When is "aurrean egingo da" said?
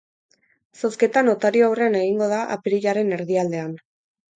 1.69-2.43